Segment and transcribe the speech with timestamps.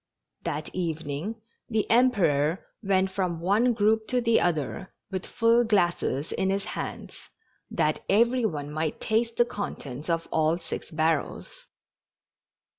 [0.45, 1.35] That evening
[1.69, 7.29] the Emperor went from one group to the other with full glasses in his hands,
[7.69, 11.67] that every one might taste the con tents of all six barrels.